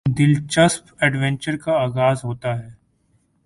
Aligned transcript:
دلچسپ 0.09 0.93
ایڈونچر 0.99 1.57
کا 1.57 1.71
آغاز 1.77 2.23
ہوتا 2.23 2.57
ہے 2.59 2.69